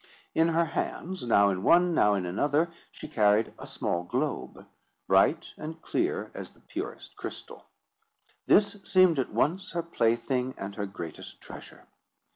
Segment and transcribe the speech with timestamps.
[0.33, 4.65] In her hands—now in one, now in another—she carried a small globe,
[5.05, 7.67] bright and clear as the purest crystal.
[8.47, 11.85] This seemed at once her plaything and her greatest treasure.